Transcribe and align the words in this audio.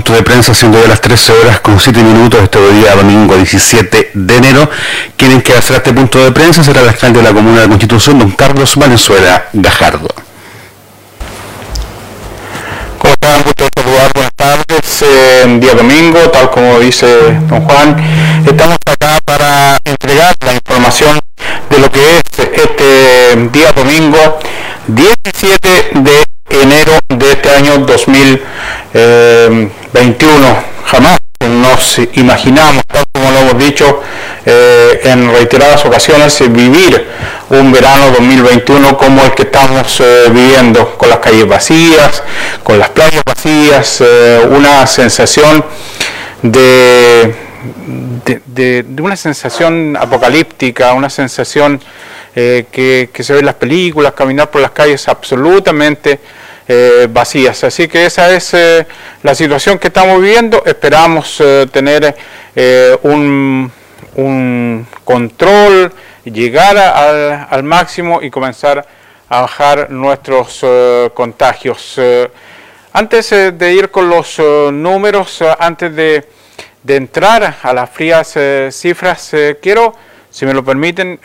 Punto 0.00 0.14
de 0.14 0.22
prensa 0.22 0.54
siendo 0.54 0.80
de 0.80 0.88
las 0.88 1.02
13 1.02 1.30
horas 1.30 1.60
con 1.60 1.78
7 1.78 2.02
minutos 2.02 2.40
este 2.42 2.58
día 2.72 2.96
domingo 2.96 3.36
17 3.36 4.12
de 4.14 4.36
enero. 4.36 4.70
Quien 5.14 5.42
que 5.42 5.52
hacer 5.52 5.76
este 5.76 5.92
punto 5.92 6.24
de 6.24 6.32
prensa 6.32 6.64
será 6.64 6.80
el 6.80 6.88
alcalde 6.88 7.18
de 7.18 7.28
la 7.28 7.34
Comuna 7.34 7.60
de 7.60 7.68
Constitución, 7.68 8.18
don 8.18 8.30
Carlos 8.30 8.76
Valenzuela 8.76 9.44
Gajardo. 9.52 10.08
¿Cómo 12.96 13.12
están? 13.12 13.42
Gusto 13.42 13.68
saludar, 13.76 14.10
buenas 14.14 14.32
tardes. 14.34 15.02
Eh, 15.02 15.58
día 15.60 15.74
domingo, 15.74 16.18
tal 16.30 16.50
como 16.50 16.80
dice 16.80 17.06
don 17.46 17.60
Juan, 17.60 17.96
estamos 18.46 18.78
acá 18.86 19.18
para 19.26 19.76
entregar 19.84 20.34
la 20.46 20.54
información 20.54 21.20
de 21.68 21.78
lo 21.78 21.92
que 21.92 22.16
es 22.16 22.22
este 22.38 23.48
día 23.52 23.70
domingo 23.72 24.38
17 24.88 25.90
de 25.92 26.24
enero 26.50 26.98
de 27.08 27.32
este 27.32 27.50
año 27.50 27.78
2021. 27.78 30.70
Jamás 30.86 31.18
nos 31.40 31.98
imaginamos, 32.14 32.84
tal 32.86 33.04
como 33.12 33.30
lo 33.30 33.38
hemos 33.38 33.58
dicho 33.58 34.02
eh, 34.44 35.00
en 35.04 35.32
reiteradas 35.50 35.84
ocasiones, 35.84 36.38
vivir 36.52 37.08
un 37.48 37.72
verano 37.72 38.12
2021 38.12 38.96
como 38.96 39.24
el 39.24 39.32
que 39.32 39.42
estamos 39.42 40.00
eh, 40.00 40.26
viviendo, 40.30 40.96
con 40.96 41.08
las 41.08 41.18
calles 41.18 41.44
vacías, 41.48 42.22
con 42.62 42.78
las 42.78 42.90
playas 42.90 43.24
vacías, 43.26 44.00
eh, 44.00 44.40
una 44.48 44.86
sensación 44.86 45.64
de, 46.42 47.34
de, 48.46 48.84
una 49.00 49.16
sensación 49.16 49.96
apocalíptica, 50.00 50.92
una 50.92 51.10
sensación 51.10 51.80
que, 52.32 53.10
que, 53.12 53.22
se 53.24 53.32
ve 53.32 53.40
en 53.40 53.46
las 53.46 53.56
películas, 53.56 54.12
caminar 54.12 54.52
por 54.52 54.60
las 54.60 54.70
calles 54.70 55.08
absolutamente 55.08 56.20
eh, 56.72 57.08
vacías. 57.10 57.64
Así 57.64 57.88
que 57.88 58.06
esa 58.06 58.32
es 58.32 58.54
eh, 58.54 58.86
la 59.24 59.34
situación 59.34 59.80
que 59.80 59.88
estamos 59.88 60.22
viviendo. 60.22 60.62
Esperamos 60.64 61.38
eh, 61.40 61.66
tener 61.72 62.14
un, 63.02 63.72
un, 64.16 64.86
control, 65.04 65.92
llegar 66.24 66.76
al, 66.78 67.62
máximo 67.62 68.20
y 68.22 68.30
comenzar 68.30 68.86
a 69.28 69.40
bajar 69.42 69.90
nuestros 69.90 70.64
contagios. 71.14 72.00
antes 72.92 73.30
de 73.30 73.72
ir 73.72 73.90
con 73.90 74.08
los 74.08 74.38
números, 74.72 75.42
antes 75.58 75.94
de, 75.94 76.28
de, 76.82 76.96
entrar 76.96 77.56
a 77.62 77.72
las 77.72 77.90
frías 77.90 78.36
cifras, 78.70 79.32
quiero, 79.62 79.94
si 80.30 80.46
me 80.46 80.54
lo 80.54 80.64
permiten, 80.64 81.18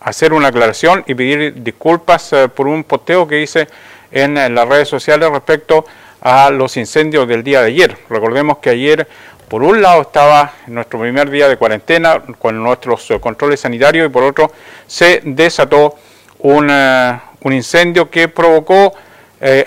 hacer 0.00 0.32
una 0.32 0.48
aclaración 0.48 1.04
y 1.06 1.14
pedir 1.14 1.62
disculpas 1.62 2.32
eh, 2.32 2.48
por 2.48 2.66
un 2.66 2.84
posteo 2.84 3.26
que 3.26 3.42
hice 3.42 3.68
en, 4.10 4.34
las 4.34 4.68
redes 4.68 4.88
sociales 4.88 5.28
respecto 5.30 5.84
a 6.20 6.50
los 6.50 6.76
incendios 6.76 7.28
del 7.28 7.42
día 7.42 7.60
de 7.60 7.68
ayer. 7.68 7.96
Recordemos 8.08 8.58
que 8.58 8.70
ayer, 8.70 9.06
por 9.48 9.62
un 9.62 9.80
lado, 9.82 10.02
estaba 10.02 10.52
nuestro 10.66 11.00
primer 11.00 11.30
día 11.30 11.48
de 11.48 11.56
cuarentena 11.56 12.22
con 12.38 12.62
nuestros 12.62 13.10
eh, 13.10 13.18
controles 13.20 13.60
sanitarios 13.60 14.06
y 14.06 14.10
por 14.10 14.22
otro 14.22 14.52
se 14.86 15.20
desató 15.24 15.96
un, 16.40 16.68
eh, 16.70 17.18
incendio 17.44 18.10
que 18.10 18.28
provocó 18.28 18.94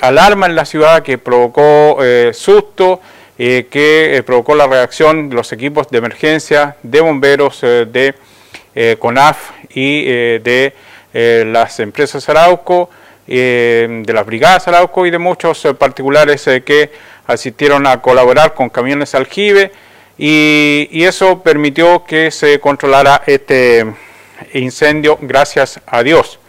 alarma 0.02 0.48
en 0.48 0.56
la 0.56 0.66
ciudad, 0.66 1.02
que 1.02 1.18
provocó 1.18 1.98
susto, 2.34 3.00
que 3.38 4.22
provocó 4.26 4.54
la 4.54 4.68
reacción 4.68 5.30
de 5.30 5.36
los 5.36 5.54
equipos 5.54 5.90
de 5.90 5.98
emergencia, 5.98 6.76
de 6.84 7.00
bomberos, 7.00 7.62
de 7.62 8.14
CONAF 9.00 9.52
y 9.74 10.04
eh, 10.08 10.42
de 10.44 10.74
eh, 11.14 11.44
las 11.46 11.80
empresas 11.80 12.28
Arauco, 12.30 12.90
eh, 13.28 14.04
de 14.06 14.14
las 14.14 14.26
brigadas 14.26 14.68
Arauco 14.68 15.06
y 15.06 15.12
de 15.12 15.18
muchos 15.18 15.68
particulares 15.78 16.44
que 16.66 16.92
asistieron 17.32 17.88
a 17.88 18.02
colaborar 18.02 18.54
con 18.54 18.70
camiones 18.70 19.16
aljibe 19.16 19.72
y, 20.18 20.88
y, 20.92 21.04
eso 21.04 21.42
permitió 21.42 22.06
que 22.06 22.32
se 22.32 22.60
controlara 22.60 23.24
este 23.26 23.86
incendio 24.54 25.18
gracias 25.22 25.80
a 25.88 26.04
Dios. 26.04 26.40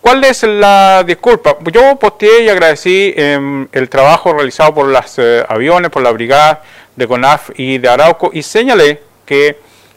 ¿Cuál 0.00 0.22
es 0.24 0.44
la 0.44 1.02
disculpa? 1.04 1.56
Yo 1.72 1.96
posteé 1.96 2.44
y 2.44 2.48
agradecí 2.48 3.12
em, 3.16 3.66
el 3.72 3.88
trabajo 3.88 4.32
realizado 4.32 4.72
por 4.74 4.86
los 4.86 5.18
aviones, 5.48 5.90
por 5.90 6.02
la 6.02 6.12
brigada 6.12 6.62
de 6.94 7.08
CONAF 7.08 7.50
y 7.56 7.78
de 7.78 7.88
Arauco 7.88 8.30
y 8.32 8.42
señalé 8.42 9.00
que 9.24 9.56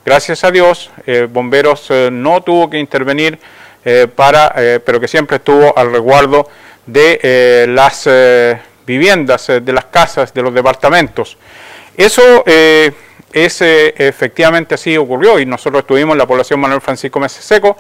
Gracias 0.10 0.44
a 0.44 0.50
Dios, 0.50 0.90
eh, 1.06 1.28
Bomberos 1.30 1.86
eh, 1.92 2.10
no 2.12 2.42
tuvo 2.42 2.68
que 2.70 2.80
intervenir, 2.80 3.38
eh, 3.86 4.08
para, 4.14 4.56
pero 4.84 5.00
que 5.00 5.08
siempre 5.08 5.38
estuvo 5.38 5.78
al 5.78 5.92
resguardo 5.92 6.50
de 6.88 7.66
las 7.70 8.10
viviendas, 8.86 9.48
de 9.48 9.74
las 9.74 9.86
casas, 9.86 10.34
de 10.34 10.42
los 10.42 10.54
departamentos. 10.54 11.38
Eso 11.96 12.44
es 12.46 13.62
efectivamente 13.62 14.76
así 14.76 14.98
ocurrió 14.98 15.40
y 15.40 15.46
nosotros 15.46 15.82
estuvimos 15.82 16.14
en 16.14 16.20
la 16.20 16.28
población 16.28 16.60
Manuel 16.60 16.82
Francisco 16.82 17.20
Meses 17.20 17.44
Seco, 17.44 17.78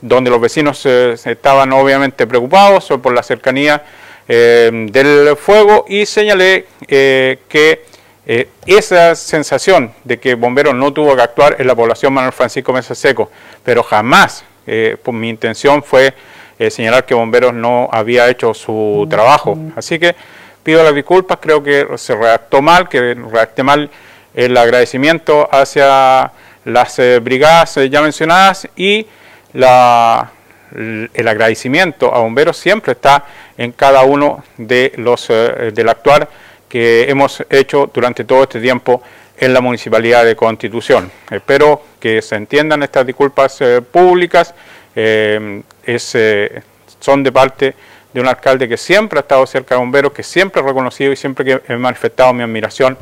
donde 0.00 0.30
los 0.30 0.40
vecinos 0.40 0.86
estaban 0.86 1.72
obviamente 1.72 2.26
preocupados 2.26 2.88
por 3.02 3.12
la 3.12 3.22
cercanía 3.22 3.82
del 4.26 5.36
fuego 5.36 5.84
y 5.88 6.06
señalé 6.06 6.66
que 6.88 7.84
eh, 8.28 8.48
esa 8.66 9.14
sensación 9.14 9.92
de 10.02 10.18
que 10.18 10.34
Bomberos 10.34 10.74
no 10.74 10.92
tuvo 10.92 11.14
que 11.14 11.22
actuar 11.22 11.56
en 11.60 11.66
la 11.68 11.76
población 11.76 12.12
Manuel 12.12 12.32
Francisco 12.32 12.72
Mesa 12.72 12.92
Seco, 12.96 13.30
pero 13.64 13.84
jamás 13.84 14.44
eh, 14.66 14.96
pues, 15.00 15.16
mi 15.16 15.28
intención 15.28 15.80
fue 15.80 16.12
eh, 16.58 16.70
señalar 16.70 17.04
que 17.04 17.14
Bomberos 17.14 17.54
no 17.54 17.88
había 17.92 18.28
hecho 18.28 18.54
su 18.54 19.06
trabajo. 19.10 19.56
Así 19.76 19.98
que 19.98 20.14
pido 20.62 20.82
las 20.82 20.94
disculpas, 20.94 21.38
creo 21.40 21.62
que 21.62 21.86
se 21.96 22.14
redactó 22.14 22.62
mal, 22.62 22.88
que 22.88 23.14
redacté 23.14 23.62
mal 23.62 23.90
el 24.34 24.56
agradecimiento 24.56 25.48
hacia 25.50 26.32
las 26.64 27.00
brigadas 27.22 27.78
ya 27.88 28.02
mencionadas 28.02 28.68
y 28.76 29.06
la, 29.52 30.30
el 30.74 31.28
agradecimiento 31.28 32.12
a 32.12 32.18
Bomberos 32.18 32.56
siempre 32.56 32.92
está 32.92 33.24
en 33.56 33.72
cada 33.72 34.02
uno 34.02 34.42
de 34.58 34.92
los 34.96 35.28
del 35.28 35.88
actuar 35.88 36.28
que 36.68 37.08
hemos 37.08 37.44
hecho 37.48 37.90
durante 37.92 38.24
todo 38.24 38.42
este 38.42 38.60
tiempo 38.60 39.02
en 39.38 39.52
la 39.52 39.60
Municipalidad 39.60 40.24
de 40.24 40.36
Constitución. 40.36 41.10
Espero 41.30 41.82
que 42.00 42.22
se 42.22 42.36
entiendan 42.36 42.82
estas 42.82 43.06
disculpas 43.06 43.60
eh, 43.60 43.82
públicas, 43.82 44.54
eh, 44.96 45.62
eh, 45.86 46.62
son 46.98 47.22
de 47.22 47.30
parte 47.30 47.74
de 48.12 48.20
un 48.20 48.26
alcalde 48.26 48.68
que 48.68 48.76
siempre 48.76 49.20
ha 49.20 49.22
estado 49.22 49.46
cerca 49.46 49.76
de 49.76 49.78
bomberos, 49.78 50.12
que 50.12 50.22
siempre 50.22 50.60
he 50.60 50.64
reconocido 50.64 51.12
y 51.12 51.16
siempre 51.16 51.44
que 51.44 51.62
he 51.72 51.76
manifestado 51.76 52.32
mi 52.32 52.42
admiración 52.42 52.98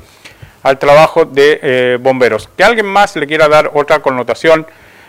al 0.62 0.78
trabajo 0.78 1.24
de 1.24 1.98
bomberos. 2.00 2.48
Que 2.56 2.64
alguien 2.64 2.86
más 2.86 3.16
le 3.16 3.26
quiera 3.26 3.48
dar 3.48 3.70
otra 3.74 4.00
connotación 4.00 4.66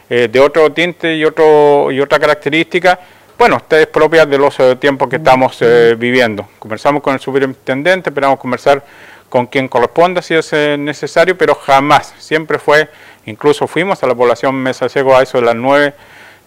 de 0.08 0.40
otro 0.40 0.72
tinte 0.72 1.16
y, 1.16 1.26
otro, 1.26 1.92
y 1.92 2.00
otra 2.00 2.20
característica, 2.20 3.00
bueno, 3.38 3.62
es 3.70 3.88
propia 3.88 4.26
de 4.26 4.38
los 4.38 4.58
eh, 4.62 4.78
tiempos 4.78 5.10
que 5.10 5.18
estamos 5.18 5.58
eh, 5.62 5.96
viviendo. 5.98 6.48
Conversamos 6.58 7.04
con 7.04 7.14
el 7.14 7.20
superintendente, 7.20 8.10
esperamos 8.10 8.40
conversar 8.40 8.82
con 9.28 9.48
quien 9.48 9.68
corresponda 9.68 10.22
si 10.22 10.36
es 10.36 10.54
eh, 10.54 10.78
necesario, 10.80 11.38
pero 11.38 11.54
jamás, 11.54 12.14
siempre 12.18 12.58
fue, 12.60 12.90
incluso 13.26 13.68
fuimos 13.68 14.02
a 14.04 14.08
la 14.08 14.16
población 14.16 14.56
Mesa 14.56 14.88
Seco 14.88 15.18
a 15.18 15.22
eso 15.22 15.40
de 15.40 15.46
las 15.46 15.56
9 15.56 15.94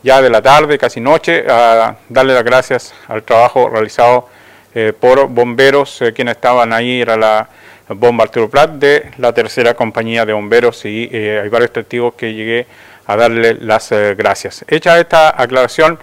ya 0.03 0.23
de 0.23 0.31
la 0.31 0.43
tarde, 0.43 0.79
casi 0.79 1.01
noche, 1.01 1.45
a 1.49 1.97
darle 2.09 2.35
las 2.35 2.45
gracias 2.45 2.95
al 3.09 3.23
trabajo 3.23 3.69
realizado 3.69 4.29
por 5.01 5.29
bomberos, 5.29 6.05
quienes 6.15 6.37
estaban 6.37 6.73
ahí, 6.73 7.01
era 7.01 7.17
la 7.17 7.49
bomba 7.89 8.25
Arturo 8.25 8.49
Prat 8.49 8.71
de 8.73 9.11
la 9.19 9.33
tercera 9.33 9.75
compañía 9.75 10.25
de 10.25 10.33
bomberos 10.33 10.85
y 10.85 11.09
hay 11.13 11.49
varios 11.49 11.73
testigos 11.73 12.15
que 12.15 12.33
llegué 12.33 12.67
a 13.07 13.17
darle 13.17 13.55
las 13.55 13.91
gracias. 13.91 14.65
Hecha 14.69 15.01
esta 15.01 15.41
aclaración, 15.43 15.99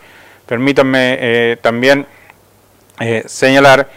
Permítanme 0.45 1.17
eh, 1.19 1.57
también 1.59 2.05
eh, 2.99 3.23
señalar 3.25 3.89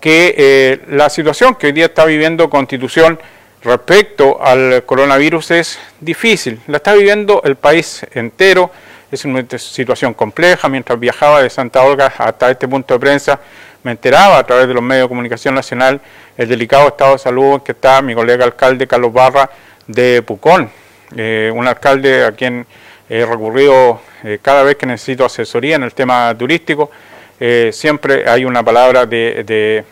que 0.00 0.34
eh, 0.36 0.80
la 0.90 1.10
situación 1.10 1.56
que 1.56 1.66
hoy 1.66 1.72
día 1.72 1.86
está 1.86 2.04
viviendo 2.04 2.48
Constitución 2.48 3.18
respecto 3.64 4.40
al 4.40 4.84
coronavirus 4.84 5.50
es 5.50 5.78
difícil. 6.00 6.60
La 6.68 6.76
está 6.76 6.94
viviendo 6.94 7.42
el 7.44 7.56
país 7.56 8.06
entero. 8.12 8.70
Es 9.10 9.24
una 9.24 9.44
situación 9.58 10.14
compleja. 10.14 10.68
Mientras 10.68 10.98
viajaba 10.98 11.42
de 11.42 11.50
Santa 11.50 11.82
Olga 11.82 12.12
hasta 12.18 12.50
este 12.50 12.66
punto 12.66 12.94
de 12.94 13.00
prensa, 13.00 13.40
me 13.82 13.92
enteraba 13.92 14.38
a 14.38 14.44
través 14.44 14.66
de 14.66 14.74
los 14.74 14.82
medios 14.82 15.04
de 15.04 15.08
comunicación 15.08 15.54
nacional 15.54 16.00
el 16.36 16.48
delicado 16.48 16.88
estado 16.88 17.12
de 17.12 17.18
salud 17.18 17.54
en 17.54 17.60
que 17.60 17.72
está 17.72 18.02
mi 18.02 18.14
colega 18.14 18.44
alcalde 18.44 18.86
Carlos 18.86 19.12
Barra 19.12 19.48
de 19.86 20.22
Pucón, 20.22 20.68
un 21.12 21.68
alcalde 21.68 22.24
a 22.24 22.32
quien 22.32 22.66
he 23.08 23.24
recurrido 23.24 24.00
eh, 24.24 24.38
cada 24.42 24.62
vez 24.62 24.76
que 24.76 24.86
necesito 24.86 25.24
asesoría 25.24 25.76
en 25.76 25.84
el 25.84 25.94
tema 25.94 26.34
turístico, 26.36 26.90
eh, 27.38 27.70
siempre 27.72 28.28
hay 28.28 28.44
una 28.44 28.64
palabra 28.64 29.06
de, 29.06 29.84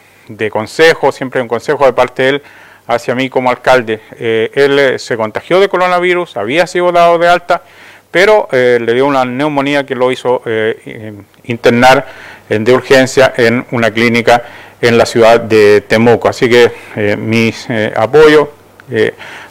consejo, 0.50 1.12
siempre 1.12 1.38
hay 1.38 1.42
un 1.42 1.48
consejo 1.48 1.84
de 1.86 1.92
parte 1.92 2.22
de 2.22 2.28
él 2.30 2.42
hacia 2.86 3.14
mí 3.14 3.30
como 3.30 3.50
alcalde. 3.50 4.00
Eh, 4.18 4.50
él 4.54 4.98
se 4.98 5.16
contagió 5.16 5.60
de 5.60 5.68
coronavirus, 5.68 6.36
había 6.36 6.66
sido 6.66 6.90
dado 6.90 7.18
de 7.18 7.28
alta, 7.28 7.62
pero 8.14 8.46
le 8.52 8.94
dio 8.94 9.06
una 9.06 9.24
neumonía 9.24 9.84
que 9.84 9.96
lo 9.96 10.12
hizo 10.12 10.40
internar 11.42 12.06
de 12.48 12.72
urgencia 12.72 13.34
en 13.36 13.66
una 13.72 13.90
clínica 13.90 14.40
en 14.80 14.96
la 14.96 15.04
ciudad 15.04 15.40
de 15.40 15.80
Temuco. 15.80 16.28
Así 16.28 16.48
que 16.48 17.16
mi 17.18 17.52
apoyo 17.96 18.52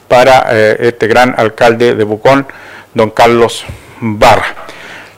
para 0.07 0.49
este 0.79 1.07
gran 1.07 1.35
alcalde 1.37 1.93
de 1.93 2.03
Bucón, 2.05 2.47
don 2.93 3.09
Carlos 3.09 3.65
Barra. 3.99 4.55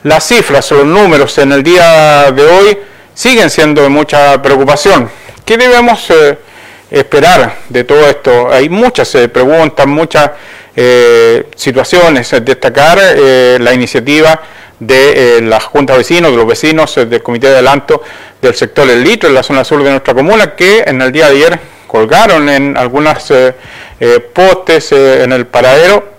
Las 0.01 0.27
cifras, 0.27 0.71
los 0.71 0.87
números 0.87 1.37
en 1.37 1.51
el 1.51 1.61
día 1.61 2.31
de 2.31 2.43
hoy 2.47 2.77
siguen 3.13 3.51
siendo 3.51 3.83
de 3.83 3.89
mucha 3.89 4.41
preocupación. 4.41 5.07
¿Qué 5.45 5.55
debemos 5.55 6.11
esperar 6.89 7.57
de 7.69 7.83
todo 7.83 8.07
esto? 8.07 8.51
Hay 8.51 8.69
muchas 8.69 9.15
preguntas, 9.31 9.85
muchas 9.85 10.31
eh, 10.75 11.47
situaciones, 11.55 12.29
destacar 12.43 12.99
eh, 13.01 13.57
la 13.61 13.73
iniciativa 13.73 14.41
de 14.79 15.37
eh, 15.37 15.41
la 15.41 15.59
Junta 15.59 15.93
de 15.93 15.99
Vecinos, 15.99 16.31
de 16.31 16.37
los 16.37 16.47
vecinos 16.47 16.95
del 16.95 17.23
Comité 17.23 17.47
de 17.47 17.53
Adelanto 17.53 18.03
del 18.41 18.55
sector 18.55 18.89
El 18.89 19.03
Litro, 19.03 19.29
en 19.29 19.35
la 19.35 19.43
zona 19.43 19.63
sur 19.63 19.81
de 19.83 19.89
nuestra 19.89 20.13
comuna, 20.13 20.55
que 20.55 20.83
en 20.85 21.01
el 21.01 21.11
día 21.11 21.29
de 21.29 21.37
ayer 21.37 21.59
colgaron 21.87 22.49
en 22.49 22.77
algunas 22.77 23.31
postes 24.33 24.91
en 24.91 25.31
el 25.31 25.47
paradero 25.47 26.15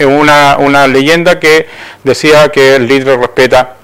una, 0.00 0.56
una 0.58 0.86
leyenda 0.86 1.38
que 1.38 1.66
decía 2.02 2.50
que 2.50 2.76
el 2.76 2.86
litro 2.86 3.18
respeta 3.18 3.76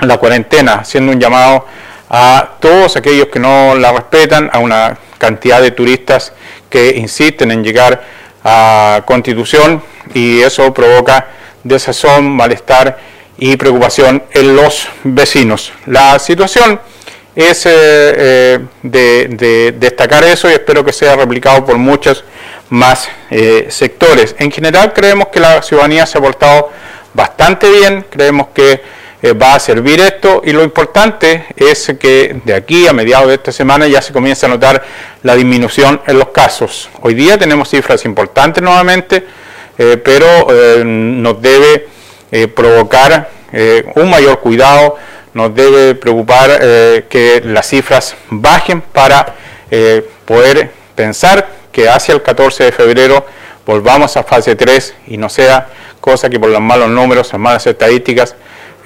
la 0.00 0.18
cuarentena, 0.18 0.74
haciendo 0.74 1.12
un 1.12 1.20
llamado 1.20 1.64
a 2.10 2.50
todos 2.60 2.96
aquellos 2.96 3.28
que 3.28 3.38
no 3.38 3.74
la 3.74 3.92
respetan, 3.92 4.50
a 4.52 4.58
una 4.58 4.98
cantidad 5.18 5.60
de 5.60 5.70
turistas 5.70 6.32
que 6.68 6.90
insisten 6.96 7.50
en 7.50 7.64
llegar 7.64 8.02
Constitución 9.04 9.82
y 10.14 10.40
eso 10.40 10.72
provoca 10.72 11.26
desazón, 11.64 12.30
malestar 12.30 12.98
y 13.38 13.56
preocupación 13.56 14.22
en 14.32 14.56
los 14.56 14.88
vecinos. 15.04 15.72
La 15.86 16.18
situación 16.18 16.80
es 17.34 17.66
eh, 17.66 17.70
eh, 17.72 18.58
de, 18.82 19.74
destacar 19.78 20.24
eso 20.24 20.48
y 20.48 20.54
espero 20.54 20.84
que 20.84 20.92
sea 20.92 21.16
replicado 21.16 21.64
por 21.64 21.76
muchos 21.76 22.24
más 22.70 23.08
eh, 23.30 23.66
sectores. 23.68 24.34
En 24.38 24.50
general 24.50 24.92
creemos 24.92 25.28
que 25.28 25.40
la 25.40 25.62
ciudadanía 25.62 26.06
se 26.06 26.18
ha 26.18 26.20
portado 26.20 26.70
bastante 27.12 27.70
bien, 27.70 28.06
creemos 28.08 28.48
que 28.54 28.80
va 29.32 29.54
a 29.54 29.58
servir 29.58 30.00
esto 30.00 30.42
y 30.44 30.52
lo 30.52 30.62
importante 30.62 31.46
es 31.56 31.94
que 31.98 32.40
de 32.44 32.54
aquí 32.54 32.86
a 32.86 32.92
mediados 32.92 33.28
de 33.28 33.34
esta 33.34 33.52
semana 33.52 33.86
ya 33.86 34.02
se 34.02 34.12
comienza 34.12 34.46
a 34.46 34.50
notar 34.50 34.82
la 35.22 35.34
disminución 35.34 36.00
en 36.06 36.18
los 36.18 36.28
casos. 36.28 36.88
Hoy 37.02 37.14
día 37.14 37.38
tenemos 37.38 37.68
cifras 37.68 38.04
importantes 38.04 38.62
nuevamente, 38.62 39.24
eh, 39.78 39.96
pero 40.02 40.26
eh, 40.50 40.82
nos 40.84 41.40
debe 41.40 41.88
eh, 42.30 42.48
provocar 42.48 43.30
un 43.94 44.10
mayor 44.10 44.40
cuidado, 44.40 44.96
nos 45.32 45.54
debe 45.54 45.94
preocupar 45.94 46.58
que 47.08 47.40
las 47.42 47.66
cifras 47.66 48.14
bajen 48.28 48.82
para 48.82 49.34
poder 50.26 50.70
pensar 50.94 51.48
que 51.72 51.88
hacia 51.88 52.12
el 52.14 52.22
14 52.22 52.64
de 52.64 52.72
febrero 52.72 53.24
volvamos 53.64 54.14
a 54.16 54.24
fase 54.24 54.56
3 54.56 54.94
y 55.06 55.16
no 55.16 55.30
sea 55.30 55.68
cosa 56.00 56.28
que 56.28 56.38
por 56.38 56.50
los 56.50 56.60
malos 56.60 56.90
números, 56.90 57.32
las 57.32 57.40
malas 57.40 57.66
estadísticas, 57.66 58.34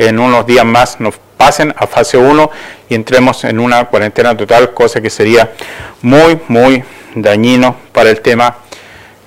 en 0.00 0.18
unos 0.18 0.46
días 0.46 0.64
más 0.64 0.98
nos 0.98 1.14
pasen 1.36 1.74
a 1.76 1.86
fase 1.86 2.16
1 2.16 2.50
y 2.88 2.94
entremos 2.94 3.44
en 3.44 3.60
una 3.60 3.84
cuarentena 3.84 4.34
total, 4.34 4.72
cosa 4.72 5.00
que 5.00 5.10
sería 5.10 5.52
muy, 6.00 6.38
muy 6.48 6.82
dañino 7.14 7.76
para 7.92 8.08
el 8.08 8.20
tema 8.20 8.56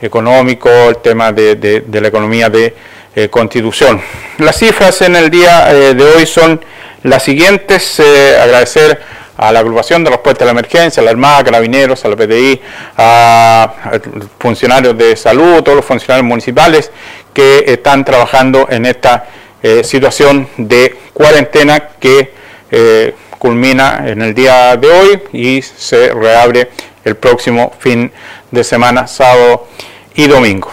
económico, 0.02 0.70
el 0.70 0.98
tema 0.98 1.32
de, 1.32 1.84
la 1.92 2.08
economía 2.08 2.50
de 2.50 2.74
eh, 3.16 3.30
constitución. 3.30 4.02
Las 4.40 4.58
cifras 4.58 5.00
en 5.04 5.16
el 5.16 5.30
día 5.30 5.72
eh, 5.72 5.94
de 5.94 6.04
hoy 6.04 6.26
son 6.26 6.60
las 7.04 7.22
siguientes. 7.22 8.00
Eh, 8.00 8.38
agradecer 8.42 9.00
a 9.38 9.52
la 9.52 9.60
agrupación 9.60 10.04
de 10.04 10.10
respuesta 10.10 10.44
a 10.44 10.46
la 10.46 10.52
emergencia, 10.52 11.02
a 11.02 11.04
la 11.04 11.12
Armada, 11.12 11.44
Carabineros, 11.44 12.04
a 12.04 12.08
la 12.08 12.16
PDI, 12.16 12.60
a, 12.98 13.74
a, 13.84 13.92
funcionarios 14.40 14.98
de 14.98 15.16
salud, 15.16 15.62
todos 15.62 15.76
los 15.78 15.86
funcionarios 15.86 16.28
municipales 16.28 16.92
que 17.32 17.64
están 17.68 18.04
trabajando 18.04 18.68
en 18.70 18.88
esta 18.88 19.26
eh, 19.66 19.82
situación 19.86 20.50
de 20.58 20.94
cuarentena 21.14 21.80
que 21.98 22.34
eh, 22.70 23.16
culmina 23.40 24.04
en 24.06 24.22
el 24.22 24.34
día 24.34 24.76
de 24.76 24.92
hoy 24.92 25.22
y 25.32 25.62
se 25.62 26.10
reabre 26.10 26.70
el 27.06 27.16
próximo 27.16 27.72
fin 27.80 28.12
de 28.52 28.62
semana, 28.66 29.08
sábado 29.08 29.70
y 30.16 30.28
domingo. 30.28 30.70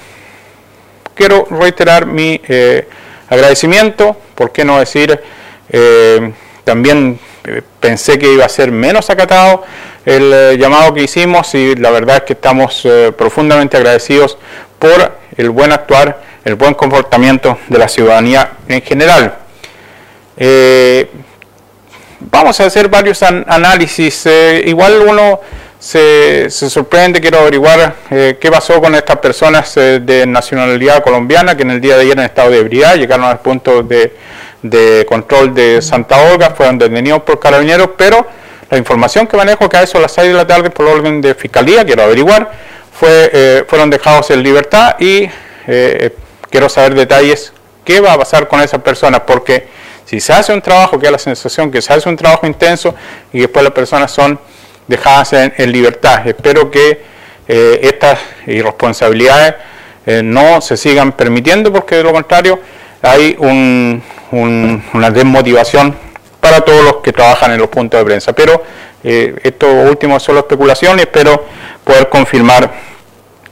Quiero 1.14 1.46
reiterar 1.50 2.04
mi 2.04 2.40
eh, 2.48 2.88
agradecimiento, 3.28 4.16
por 4.34 4.50
qué 4.50 4.64
no 4.64 4.80
decir, 4.80 5.20
también 6.64 7.20
pensé 7.78 8.18
que 8.18 8.32
iba 8.32 8.44
a 8.44 8.48
ser 8.48 8.72
menos 8.72 9.08
acatado 9.08 9.62
el 10.04 10.58
llamado 10.58 10.92
que 10.92 11.04
hicimos 11.04 11.54
y 11.54 11.76
la 11.76 11.92
verdad 11.92 12.16
es 12.16 12.22
que 12.22 12.32
estamos 12.32 12.84
profundamente 13.16 13.76
agradecidos 13.76 14.36
por 14.80 15.12
el 15.36 15.50
buen 15.50 15.70
actuar 15.70 16.29
el 16.44 16.54
buen 16.54 16.74
comportamiento 16.74 17.58
de 17.68 17.78
la 17.78 17.88
ciudadanía 17.88 18.50
en 18.68 18.82
general. 18.82 19.34
Eh, 20.36 21.10
vamos 22.18 22.58
a 22.60 22.66
hacer 22.66 22.88
varios 22.88 23.22
análisis. 23.22 24.24
Eh, 24.26 24.62
igual 24.66 25.02
uno 25.06 25.40
se, 25.78 26.48
sorprende, 26.50 27.20
quiero 27.20 27.40
averiguar 27.40 27.94
eh, 28.10 28.38
qué 28.40 28.50
pasó 28.50 28.80
con 28.80 28.94
estas 28.94 29.18
personas 29.18 29.74
de 29.74 30.24
nacionalidad 30.26 31.02
colombiana 31.02 31.56
que 31.56 31.62
en 31.62 31.70
el 31.72 31.80
día 31.80 31.96
de 31.96 32.02
ayer 32.02 32.18
en 32.18 32.24
estado 32.24 32.50
de 32.50 32.58
ebriedad 32.58 32.96
llegaron 32.96 33.26
al 33.26 33.40
punto 33.40 33.82
de, 33.82 35.06
control 35.06 35.54
de 35.54 35.82
Santa 35.82 36.32
Olga, 36.32 36.50
fueron 36.50 36.78
detenidos 36.78 37.22
por 37.22 37.38
carabineros, 37.38 37.90
pero 37.96 38.26
la 38.70 38.78
información 38.78 39.26
que 39.26 39.36
manejo 39.36 39.68
que 39.68 39.76
a 39.78 39.82
eso 39.82 39.98
a 39.98 40.02
las 40.02 40.12
6 40.12 40.28
de 40.28 40.34
la 40.34 40.46
tarde 40.46 40.70
por 40.70 40.86
orden 40.86 41.20
de 41.20 41.34
fiscalía, 41.34 41.84
quiero 41.84 42.02
averiguar, 42.02 42.50
fue, 42.92 43.64
fueron 43.68 43.88
dejados 43.90 44.30
en 44.30 44.42
libertad 44.42 44.96
y 45.00 45.28
quiero 46.50 46.68
saber 46.68 46.94
detalles, 46.94 47.52
qué 47.84 48.00
va 48.00 48.12
a 48.12 48.18
pasar 48.18 48.48
con 48.48 48.60
esas 48.60 48.82
personas, 48.82 49.22
porque 49.26 49.68
si 50.04 50.20
se 50.20 50.32
hace 50.32 50.52
un 50.52 50.60
trabajo, 50.60 50.98
que 50.98 51.06
da 51.06 51.12
la 51.12 51.18
sensación 51.18 51.70
que 51.70 51.80
se 51.80 51.92
hace 51.92 52.08
un 52.08 52.16
trabajo 52.16 52.46
intenso 52.46 52.94
y 53.32 53.40
después 53.40 53.62
las 53.62 53.72
personas 53.72 54.10
son 54.10 54.38
dejadas 54.88 55.32
en, 55.32 55.72
libertad. 55.72 56.26
Espero 56.26 56.70
que 56.70 57.02
eh, 57.46 57.80
estas 57.82 58.18
irresponsabilidades 58.46 59.54
eh, 60.06 60.22
no 60.22 60.60
se 60.60 60.76
sigan 60.76 61.12
permitiendo, 61.12 61.72
porque 61.72 61.96
de 61.96 62.02
lo 62.02 62.12
contrario 62.12 62.58
hay 63.02 63.36
una 63.38 65.10
desmotivación 65.10 65.96
para 66.40 66.60
todos 66.62 66.82
los 66.82 66.96
que 66.96 67.12
trabajan 67.12 67.52
en 67.52 67.58
los 67.58 67.68
puntos 67.68 68.00
de 68.00 68.04
prensa. 68.04 68.32
Pero 68.32 68.62
eh, 69.04 69.36
esto 69.44 69.68
último 69.68 70.16
es 70.16 70.22
solo 70.22 70.40
especulación 70.40 70.98
y 70.98 71.02
espero 71.02 71.44
poder 71.84 72.08
confirmar 72.08 72.70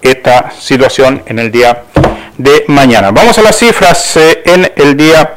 esta 0.02 0.50
situación 0.50 1.22
en 1.26 1.38
el 1.38 1.50
día 1.50 1.84
de 2.38 2.64
mañana. 2.68 3.10
Vamos 3.10 3.36
a 3.38 3.42
las 3.42 3.58
cifras 3.58 4.16
eh, 4.16 4.42
en 4.46 4.72
el 4.76 4.96
día 4.96 5.34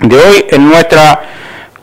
de 0.00 0.16
hoy. 0.16 0.44
En 0.50 0.68
nuestra 0.68 1.22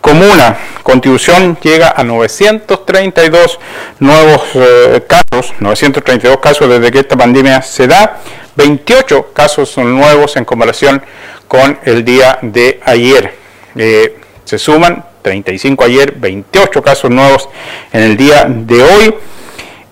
comuna, 0.02 0.58
Constitución 0.84 1.58
llega 1.62 1.94
a 1.96 2.04
932 2.04 3.60
nuevos 4.00 4.42
eh, 4.56 5.02
casos, 5.08 5.54
932 5.60 6.40
casos 6.40 6.70
desde 6.70 6.92
que 6.92 7.00
esta 7.00 7.16
pandemia 7.16 7.62
se 7.62 7.88
da, 7.88 8.20
28 8.56 9.32
casos 9.34 9.70
son 9.70 9.96
nuevos 9.96 10.36
en 10.36 10.44
comparación 10.44 11.02
con 11.48 11.80
el 11.86 12.04
día 12.04 12.38
de 12.42 12.82
ayer. 12.86 13.34
Eh, 13.76 14.20
se 14.44 14.60
suman 14.60 15.06
35 15.22 15.86
ayer, 15.86 16.14
28 16.18 16.82
casos 16.84 17.10
nuevos 17.10 17.48
en 17.94 18.02
el 18.04 18.18
día 18.18 18.46
de 18.50 18.84
hoy 18.84 19.16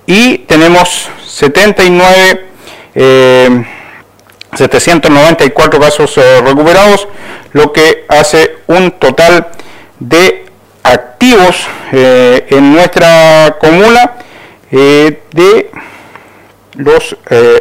y 0.05 0.39
tenemos 0.39 1.09
79 1.25 2.47
794 4.53 5.79
casos 5.79 6.17
eh, 6.17 6.41
recuperados, 6.41 7.07
lo 7.53 7.71
que 7.71 8.05
hace 8.07 8.57
un 8.67 8.91
total 8.91 9.47
de 9.99 10.45
activos 10.83 11.67
eh, 11.91 12.47
en 12.49 12.73
nuestra 12.73 13.57
comuna 13.59 14.13
eh, 14.71 15.21
de 15.31 15.69
los 16.75 17.15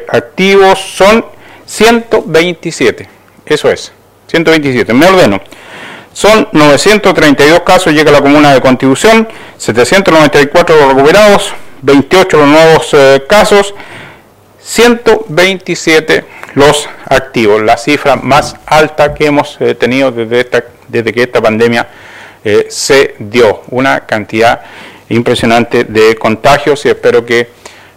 activos 0.08 0.78
son 0.78 1.24
127, 1.66 3.08
eso 3.44 3.70
es, 3.70 3.92
127, 4.28 4.92
me 4.94 5.06
ordeno. 5.06 5.40
Son 6.12 6.48
932 6.52 7.60
casos, 7.60 7.92
llega 7.92 8.10
a 8.10 8.14
la 8.14 8.20
comuna 8.20 8.52
de 8.52 8.60
Contribución, 8.60 9.28
794 9.58 10.88
recuperados, 10.88 11.52
28 11.82 12.36
los 12.36 12.48
nuevos 12.48 12.96
casos, 13.28 13.74
127 14.70 16.24
los 16.54 16.88
activos, 17.06 17.60
la 17.60 17.76
cifra 17.76 18.14
más 18.14 18.54
alta 18.66 19.14
que 19.14 19.26
hemos 19.26 19.56
eh, 19.60 19.74
tenido 19.74 20.12
desde, 20.12 20.48
desde 20.86 21.12
que 21.12 21.24
esta 21.24 21.42
pandemia 21.42 21.88
eh, 22.44 22.66
se 22.70 23.16
dio. 23.18 23.62
Una 23.70 24.06
cantidad 24.06 24.60
impresionante 25.08 25.82
de 25.82 26.14
contagios 26.14 26.84
y 26.86 26.88
espero 26.88 27.26
que 27.26 27.48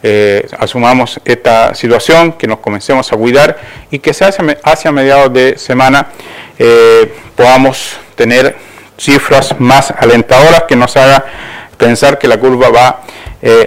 eh, 0.02 0.48
asumamos 0.58 1.22
esta 1.24 1.76
situación, 1.76 2.34
que 2.34 2.48
nos 2.48 2.58
comencemos 2.58 3.14
a 3.14 3.18
cuidar 3.18 3.56
y 3.92 4.00
que 4.00 4.10
hacia, 4.10 4.34
hacia 4.64 4.92
mediados 4.92 5.32
de 5.32 5.60
semana 5.60 6.08
podamos 7.36 7.98
tener 8.16 8.56
cifras 8.98 9.60
más 9.60 9.92
alentadoras 9.92 10.64
que 10.64 10.76
nos 10.76 10.98
haga 10.98 11.24
pensar 11.78 12.18
que 12.18 12.28
la 12.28 12.38
curva 12.38 12.70
va 12.70 13.02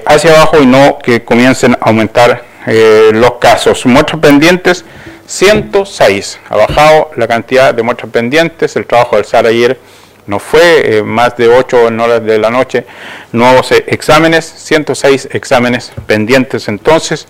hacia 0.07 0.33
abajo 0.33 0.59
y 0.61 0.67
no 0.67 0.99
que 0.99 1.25
comiencen 1.25 1.75
a 1.75 1.89
aumentar 1.89 2.56
eh, 2.67 3.11
los 3.13 3.35
casos. 3.35 3.87
Muestras 3.87 4.21
pendientes, 4.21 4.85
106. 5.27 6.41
Ha 6.49 6.57
bajado 6.57 7.11
la 7.17 7.27
cantidad 7.27 7.73
de 7.73 7.83
muestras 7.83 8.11
pendientes. 8.11 8.77
El 8.77 8.87
trabajo 8.87 9.17
del 9.17 9.25
SAR 9.25 9.47
ayer 9.47 9.79
no 10.27 10.39
fue 10.39 11.03
más 11.05 11.37
de 11.37 11.49
8 11.49 11.89
en 11.89 12.01
horas 12.01 12.25
de 12.25 12.39
la 12.39 12.51
noche. 12.51 12.85
Nuevos 13.33 13.71
exámenes, 13.73 14.45
106 14.45 15.29
exámenes 15.33 15.93
pendientes 16.07 16.69
entonces. 16.69 17.29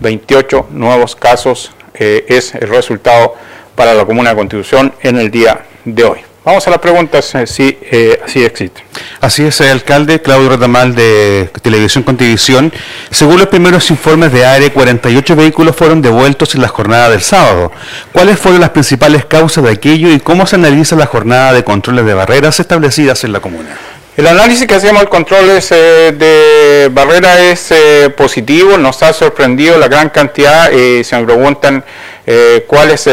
28 0.00 0.68
nuevos 0.70 1.14
casos 1.14 1.72
es 1.92 2.54
el 2.54 2.68
resultado 2.68 3.34
para 3.74 3.92
la 3.92 4.06
Comuna 4.06 4.30
de 4.30 4.36
Constitución 4.36 4.94
en 5.02 5.18
el 5.18 5.30
día 5.30 5.60
de 5.84 6.04
hoy. 6.04 6.29
Vamos 6.42 6.66
a 6.66 6.70
las 6.70 6.78
preguntas 6.78 7.34
eh, 7.34 7.46
si 7.46 7.78
eh, 7.82 8.18
así 8.24 8.42
existe. 8.42 8.82
Así 9.20 9.44
es, 9.44 9.60
alcalde 9.60 10.22
Claudio 10.22 10.48
Retamal 10.48 10.94
de 10.94 11.50
Televisión 11.60 12.02
Contivisión. 12.02 12.72
Según 13.10 13.38
los 13.38 13.48
primeros 13.48 13.90
informes 13.90 14.32
de 14.32 14.46
ARE, 14.46 14.72
48 14.72 15.36
vehículos 15.36 15.76
fueron 15.76 16.00
devueltos 16.00 16.54
en 16.54 16.62
la 16.62 16.68
jornada 16.68 17.10
del 17.10 17.20
sábado. 17.20 17.70
¿Cuáles 18.12 18.38
fueron 18.38 18.62
las 18.62 18.70
principales 18.70 19.26
causas 19.26 19.64
de 19.64 19.70
aquello 19.70 20.10
y 20.10 20.18
cómo 20.18 20.46
se 20.46 20.56
analiza 20.56 20.96
la 20.96 21.06
jornada 21.06 21.52
de 21.52 21.62
controles 21.62 22.06
de 22.06 22.14
barreras 22.14 22.58
establecidas 22.58 23.22
en 23.24 23.34
la 23.34 23.40
comuna? 23.40 23.76
El 24.16 24.26
análisis 24.26 24.66
que 24.66 24.74
hacemos 24.74 25.00
al 25.02 25.08
controles 25.08 25.70
eh, 25.72 26.12
de 26.16 26.88
barrera 26.92 27.40
es 27.50 27.72
positivo, 28.16 28.76
nos 28.76 29.02
ha 29.02 29.12
sorprendido 29.12 29.78
la 29.78 29.88
gran 29.88 30.10
cantidad, 30.10 30.70
y 30.72 31.04
se 31.04 31.16
me 31.16 31.24
preguntan 31.24 31.84
eh, 32.32 32.64
cuál 32.64 32.92
es 32.92 33.08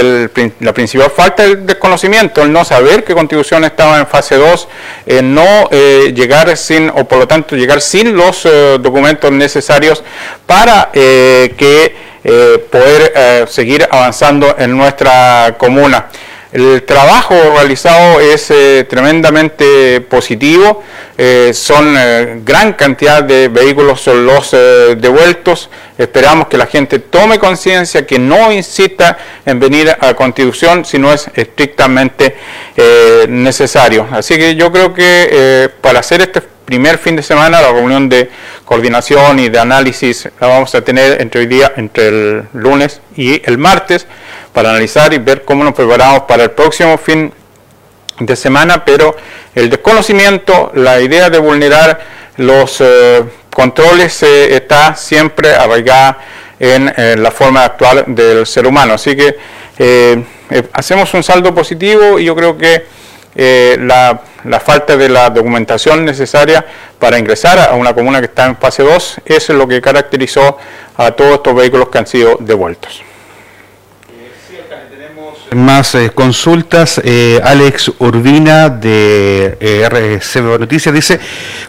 la 0.59 0.73
principal 0.73 1.09
falta 1.09 1.41
del 1.41 1.65
desconocimiento, 1.65 2.43
el 2.43 2.51
no 2.51 2.63
saber 2.63 3.03
que 3.03 3.15
Constitución 3.15 3.63
estaba 3.63 3.97
en 3.97 4.05
fase 4.05 4.35
2, 4.35 4.67
no 5.23 5.69
eh, 5.71 6.13
llegar 6.13 6.55
sin, 6.55 6.91
o 6.91 7.05
por 7.05 7.17
lo 7.17 7.27
tanto 7.27 7.55
llegar 7.55 7.81
sin 7.81 8.15
los 8.15 8.45
eh, 8.45 8.77
documentos 8.79 9.31
necesarios 9.31 10.03
para 10.45 10.91
que 10.93 11.95
poder 12.69 13.47
seguir 13.47 13.87
avanzando 13.89 14.53
en 14.59 14.77
nuestra 14.77 15.55
comuna. 15.57 16.07
El 16.53 16.83
trabajo 16.83 17.35
realizado 17.55 18.21
es 18.21 18.49
eh, 18.51 18.85
tremendamente 18.89 19.99
positivo, 19.99 20.81
eh, 21.17 21.51
son 21.53 21.93
eh, 21.97 22.39
gran 22.45 22.71
cantidad 22.73 23.21
de 23.21 23.49
vehículos 23.49 24.07
los 24.07 24.51
devueltos, 24.51 25.69
esperamos 25.97 26.47
que 26.47 26.57
la 26.57 26.67
gente 26.67 26.99
tome 26.99 27.37
conciencia, 27.37 28.07
que 28.07 28.17
no 28.17 28.49
incita 28.49 29.17
en 29.45 29.59
venir 29.59 29.89
a 29.99 30.13
Constitución 30.13 30.85
si 30.85 30.97
no 30.97 31.11
es 31.11 31.29
estrictamente 31.35 32.37
necesario. 33.27 34.07
Así 34.09 34.37
que 34.37 34.55
yo 34.55 34.71
creo 34.71 34.93
que 34.93 35.69
para 35.81 35.99
hacer 35.99 36.21
este 36.21 36.41
primer 36.67 36.97
fin 36.97 37.15
de 37.15 37.24
semana, 37.24 37.62
la 37.62 37.71
reunión 37.71 38.09
de 38.09 38.29
coordinación 38.65 39.39
y 39.39 39.47
de 39.47 39.57
análisis 39.57 40.27
la 40.38 40.47
vamos 40.47 40.75
a 40.75 40.81
tener 40.81 41.21
entre 41.21 41.39
hoy 41.39 41.47
día, 41.47 41.71
entre 41.77 42.09
el 42.09 42.43
lunes 42.51 43.00
y 43.15 43.41
el 43.50 43.57
martes 43.57 44.05
para 44.51 44.71
analizar 44.71 45.13
y 45.13 45.17
ver 45.17 45.45
cómo 45.45 45.63
nos 45.63 45.74
preparamos 45.74 46.24
para 46.24 46.43
el 46.43 46.51
próximo 46.51 46.97
fin 46.97 47.31
de 48.19 48.36
semana, 48.36 48.83
pero 48.83 49.15
el 49.55 49.69
desconocimiento, 49.69 50.74
la 50.75 51.00
idea 51.00 51.29
de 51.29 51.38
vulnerar 51.38 52.01
los 52.36 52.81
eh, 52.81 53.24
controles 53.50 54.21
eh, 54.24 54.53
está 54.57 54.93
siempre 54.93 55.55
arraigada 55.55 56.17
en, 56.59 56.91
la 57.24 57.31
forma 57.31 57.63
actual 57.63 58.03
del 58.07 58.45
ser 58.45 58.67
humano. 58.67 58.95
Así 58.95 59.15
que 59.15 59.38
eh, 59.79 60.21
hacemos 60.74 61.13
un 61.13 61.24
saldo 61.24 61.55
positivo 61.55 62.19
y 62.19 62.25
yo 62.25 62.36
creo 62.36 62.57
que 62.57 62.83
la, 63.79 64.19
la, 64.44 64.60
falta 64.60 64.98
de 64.98 65.10
la 65.10 65.29
documentación 65.29 66.06
necesaria 66.06 66.65
para 67.00 67.17
ingresar 67.17 67.60
a 67.60 67.74
una 67.74 67.94
comuna 67.94 68.20
que 68.20 68.25
está 68.25 68.46
en 68.46 68.58
fase 68.58 68.84
2 68.84 69.22
es 69.25 69.50
lo 69.50 69.67
que 69.67 69.82
caracterizó 69.82 70.58
a 70.98 71.12
todos 71.12 71.36
estos 71.36 71.56
vehículos 71.56 71.89
que 71.89 71.98
han 71.98 72.08
sido 72.08 72.38
devueltos. 72.39 73.03
Más 75.56 75.96
eh, 75.96 76.12
consultas. 76.13 77.00
Eh, 77.03 77.39
Alex 77.41 77.94
Urbina 78.00 78.70
de 78.70 79.58
eh, 79.60 79.88
RCB 79.89 80.60
Noticias 80.60 80.94
dice, 80.94 81.20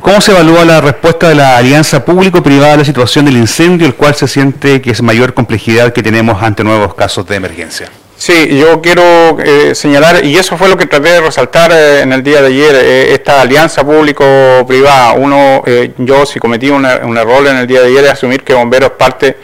¿cómo 0.01 0.21
se 0.21 0.33
evalúa 0.33 0.65
la 0.65 0.81
respuesta 0.81 1.29
de 1.29 1.37
la 1.37 1.57
alianza 1.57 2.05
público-privada 2.05 2.75
a 2.75 2.77
la 2.79 2.85
situación 2.85 3.27
del 3.27 3.37
incendio, 3.37 3.87
el 3.87 3.95
cual 3.95 4.17
se 4.17 4.27
siente 4.27 4.83
que 4.83 4.91
es 4.91 5.01
mayor 5.01 5.33
complejidad 5.33 5.93
que 5.93 6.03
tenemos 6.03 6.43
ante 6.43 6.65
nuevos 6.65 6.95
casos 6.95 7.27
de 7.29 7.37
emergencia? 7.37 7.89
Sí, 8.19 8.59
yo 8.59 8.83
quiero 8.83 9.39
señalar, 9.75 10.25
y 10.25 10.37
eso 10.37 10.59
fue 10.59 10.69
lo 10.69 10.77
que 10.77 10.87
traté 10.87 11.13
de 11.13 11.21
resaltar 11.21 11.71
en 11.71 12.13
el 12.13 12.23
día 12.23 12.43
de 12.43 12.49
ayer, 12.49 12.75
esta 13.13 13.41
alianza 13.41 13.85
público-privada. 13.85 15.13
Uno, 15.13 15.63
yo 15.99 16.27
si 16.27 16.41
cometí 16.41 16.69
un 16.69 16.85
error 16.85 17.47
en 17.47 17.59
el 17.59 17.67
día 17.69 17.81
de 17.81 17.87
ayer 17.87 18.05
es 18.07 18.11
asumir 18.11 18.43
que 18.43 18.55
Bomberos 18.55 18.91
es 18.91 18.97
parte 18.97 19.37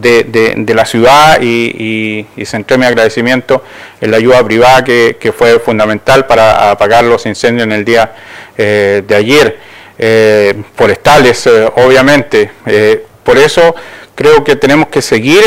de, 0.00 0.74
la 0.74 0.84
ciudad 0.84 1.40
y, 1.40 2.26
centré 2.44 2.78
mi 2.78 2.86
agradecimiento 2.86 3.62
en 4.00 4.10
la 4.10 4.16
ayuda 4.16 4.44
privada 4.44 4.84
que, 4.84 5.32
fue 5.36 5.58
fundamental 5.58 6.26
para 6.26 6.70
apagar 6.70 7.04
los 7.04 7.26
incendios 7.26 7.64
en 7.64 7.72
el 7.72 7.84
día 7.84 8.12
eh, 8.56 9.02
de 9.06 9.14
ayer. 9.14 9.58
Eh, 10.00 10.54
forestales, 10.76 11.44
eh, 11.48 11.68
obviamente. 11.74 12.52
por 13.24 13.36
eso 13.36 13.74
creo 14.14 14.44
que 14.44 14.54
tenemos 14.54 14.88
que 14.88 15.02
seguir 15.02 15.42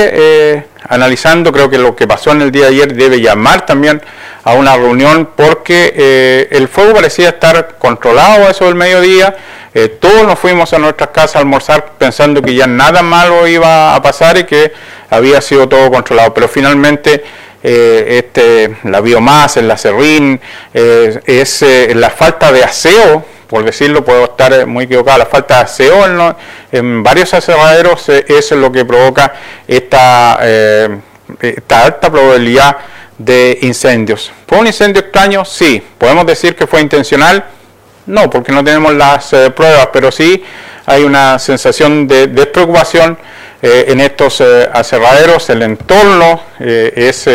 analizando, 0.92 1.52
creo 1.52 1.70
que 1.70 1.78
lo 1.80 1.96
que 1.96 2.08
pasó 2.08 2.32
en 2.32 2.42
el 2.44 2.52
día 2.52 2.66
de 2.66 2.76
ayer 2.76 2.94
debe 2.94 3.20
llamar 3.20 3.66
también 3.66 4.02
a 4.44 4.54
una 4.54 4.76
reunión 4.76 5.30
porque 5.36 6.48
el 6.52 6.68
fuego 6.68 6.94
parecía 6.94 7.30
estar 7.30 7.76
controlado 7.80 8.48
a 8.48 8.52
eso 8.52 8.66
del 8.66 8.76
mediodía. 8.76 9.36
Eh, 9.74 9.88
todos 9.88 10.26
nos 10.26 10.38
fuimos 10.38 10.74
a 10.74 10.80
nuestras 10.80 11.12
casas 11.12 11.38
a 11.38 11.40
almorzar 11.40 11.94
pensando 11.98 12.42
que 12.42 12.54
ya 12.54 12.68
nada 12.68 13.02
malo 13.02 13.48
iba 13.48 13.96
a 13.96 14.02
pasar 14.02 14.38
y 14.38 14.44
que 14.44 14.74
había 15.10 15.40
sido 15.40 15.70
todo 15.70 15.90
controlado, 15.90 16.34
pero 16.34 16.50
finalmente 16.50 17.24
eh, 17.64 18.18
este, 18.20 18.76
la 18.84 19.00
biomasa, 19.00 19.62
el 19.62 19.72
acerrín, 19.72 20.42
eh, 20.74 21.22
es 21.26 21.64
la 21.96 22.10
falta 22.10 22.52
de 22.52 22.66
aseo, 22.66 23.26
por 23.52 23.64
decirlo, 23.64 24.04
puedo 24.04 24.24
estar 24.24 24.66
muy 24.66 24.86
equivocado, 24.86 25.20
la 25.20 25.26
falta 25.28 25.58
de 25.58 25.62
aseo 25.62 26.36
en, 26.72 27.04
varios 27.04 27.34
aserraderos 27.36 28.10
es 28.10 28.52
lo 28.54 28.72
que 28.72 28.84
provoca 28.84 29.34
esta, 29.68 30.40
esta 31.40 31.86
alta 31.86 32.10
probabilidad 32.10 32.78
de 33.26 33.60
incendios. 33.62 34.32
¿Fue 34.48 34.58
un 34.58 34.68
incendio 34.68 35.02
extraño? 35.02 35.46
Sí. 35.46 35.82
¿Podemos 35.98 36.26
decir 36.26 36.56
que 36.56 36.68
fue 36.68 36.82
intencional? 36.82 37.44
No, 38.06 38.30
porque 38.30 38.52
no 38.52 38.64
tenemos 38.64 38.94
las 38.94 39.32
eh, 39.34 39.52
pruebas, 39.52 39.90
pero 39.94 40.12
sí 40.12 40.44
hay 40.86 41.04
una 41.04 41.38
sensación 41.38 42.08
de 42.08 42.28
despreocupación 42.28 43.18
eh, 43.62 43.86
en 43.90 44.00
estos 44.02 44.42
eh, 44.42 44.68
aserraderos. 44.74 45.50
El 45.50 45.62
entorno 45.62 46.42
es 46.60 47.30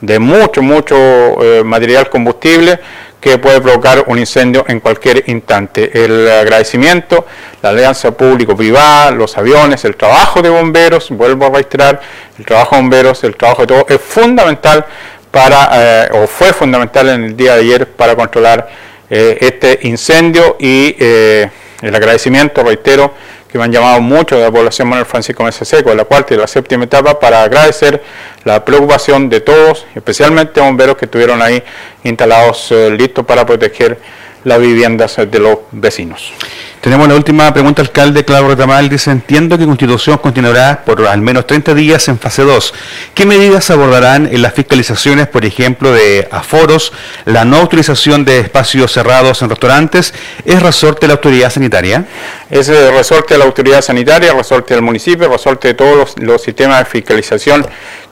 de 0.00 0.18
mucho, 0.18 0.62
mucho 0.62 1.36
material 1.64 2.08
combustible 2.08 2.78
que 3.20 3.38
puede 3.38 3.60
provocar 3.60 4.04
un 4.06 4.18
incendio 4.18 4.64
en 4.68 4.80
cualquier 4.80 5.24
instante. 5.26 5.90
El 6.04 6.30
agradecimiento, 6.30 7.26
la 7.62 7.70
alianza 7.70 8.12
público-privada, 8.12 9.10
los 9.10 9.36
aviones, 9.36 9.84
el 9.84 9.96
trabajo 9.96 10.40
de 10.40 10.50
bomberos, 10.50 11.10
vuelvo 11.10 11.46
a 11.46 11.50
reiterar, 11.50 12.00
el 12.38 12.46
trabajo 12.46 12.76
de 12.76 12.82
bomberos, 12.82 13.24
el 13.24 13.36
trabajo 13.36 13.62
de 13.62 13.66
todo, 13.68 13.86
es 13.88 14.00
fundamental 14.00 14.86
para, 15.30 16.08
o 16.12 16.26
fue 16.26 16.52
fundamental 16.52 17.08
en 17.08 17.24
el 17.24 17.36
día 17.36 17.54
de 17.54 17.60
ayer 17.60 17.88
para 17.88 18.14
controlar 18.14 18.68
eh, 19.10 19.38
este 19.40 19.80
incendio 19.82 20.56
y 20.60 20.94
eh, 20.98 21.48
el 21.82 21.94
agradecimiento, 21.94 22.62
reitero, 22.62 23.12
que 23.50 23.58
me 23.58 23.64
han 23.64 23.72
llamado 23.72 24.00
mucho 24.00 24.36
de 24.36 24.42
la 24.42 24.50
población 24.50 24.88
Manuel 24.88 25.06
Francisco 25.06 25.42
Mesa 25.42 25.64
Seco, 25.64 25.90
de 25.90 25.96
la 25.96 26.04
cuarta 26.04 26.34
y 26.34 26.36
la 26.36 26.46
séptima 26.46 26.84
etapa, 26.84 27.18
para 27.18 27.42
agradecer 27.42 28.02
la 28.44 28.64
preocupación 28.64 29.28
de 29.28 29.40
todos, 29.40 29.86
especialmente 29.94 30.60
bomberos 30.60 30.96
que 30.96 31.06
estuvieron 31.06 31.40
ahí 31.40 31.62
instalados 32.04 32.70
eh, 32.72 32.90
listos 32.90 33.24
para 33.24 33.46
proteger 33.46 33.98
las 34.48 34.60
viviendas 34.60 35.16
de 35.16 35.38
los 35.38 35.58
vecinos. 35.70 36.32
Tenemos 36.80 37.08
la 37.08 37.16
última 37.16 37.52
pregunta, 37.52 37.82
alcalde 37.82 38.24
Claudio 38.24 38.50
Retamal. 38.50 38.88
Dice, 38.88 39.10
entiendo 39.10 39.58
que 39.58 39.66
Constitución 39.66 40.18
continuará 40.18 40.84
por 40.84 41.04
al 41.08 41.20
menos 41.20 41.44
30 41.44 41.74
días 41.74 42.06
en 42.06 42.20
fase 42.20 42.42
2. 42.42 42.72
¿Qué 43.14 43.26
medidas 43.26 43.68
abordarán 43.70 44.28
en 44.32 44.42
las 44.42 44.54
fiscalizaciones, 44.54 45.26
por 45.26 45.44
ejemplo, 45.44 45.92
de 45.92 46.28
aforos, 46.30 46.92
la 47.24 47.44
no 47.44 47.62
utilización 47.62 48.24
de 48.24 48.38
espacios 48.38 48.92
cerrados 48.92 49.42
en 49.42 49.50
restaurantes? 49.50 50.14
¿Es 50.44 50.62
resorte 50.62 51.00
de 51.02 51.08
la 51.08 51.14
autoridad 51.14 51.50
sanitaria? 51.50 52.06
Es 52.48 52.68
resorte 52.68 53.34
de 53.34 53.38
la 53.38 53.46
autoridad 53.46 53.82
sanitaria, 53.82 54.32
resorte 54.32 54.74
del 54.74 54.82
municipio, 54.82 55.28
resorte 55.28 55.68
de 55.68 55.74
todos 55.74 56.14
los, 56.16 56.40
sistemas 56.40 56.78
de 56.78 56.84
fiscalización 56.84 57.66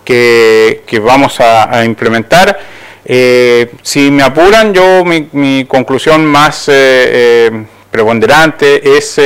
que, 0.05 1.01
vamos 1.03 1.39
a, 1.39 1.85
implementar. 1.85 2.59
Eh, 3.09 3.73
si 3.83 4.11
me 4.11 4.25
apuran, 4.25 4.75
yo 4.75 5.05
mi, 5.05 5.65
conclusión 5.65 6.25
más... 6.27 6.69
Eh, 6.69 6.73
eh, 6.75 7.67
preponderante 7.97 8.99
es 8.99 9.19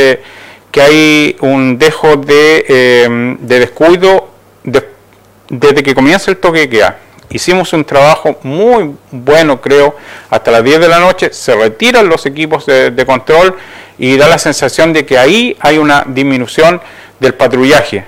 que 0.71 0.81
hay 0.81 1.37
un 1.41 1.77
dejo 1.77 2.17
de, 2.17 2.65
eh, 2.69 3.37
descuido 3.41 4.29
desde 4.63 5.83
que 5.83 5.95
comienza 5.95 6.31
el 6.31 6.37
toque 6.37 6.61
de 6.61 6.69
queda. 6.69 6.99
Hicimos 7.31 7.73
un 7.73 7.85
trabajo 7.85 8.39
muy 8.45 8.95
bueno, 9.11 9.61
creo, 9.61 9.97
hasta 10.31 10.53
las 10.53 10.63
10 10.63 10.81
de 10.81 10.89
la 10.89 11.01
noche, 11.01 11.33
se 11.33 11.55
retiran 11.57 12.09
los 12.09 12.27
equipos 12.27 12.67
de, 12.67 13.05
control 13.05 13.57
y 13.99 14.17
da 14.17 14.29
la 14.29 14.39
sensación 14.39 14.93
de 14.93 15.05
que 15.05 15.19
ahí 15.19 15.57
hay 15.61 15.79
una 15.79 16.05
disminución 16.07 16.81
del 17.19 17.35
patrullaje. 17.35 18.05